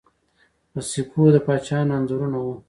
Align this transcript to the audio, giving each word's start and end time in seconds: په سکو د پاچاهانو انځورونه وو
په 0.71 0.79
سکو 0.89 1.23
د 1.33 1.37
پاچاهانو 1.45 1.91
انځورونه 1.97 2.37
وو 2.43 2.53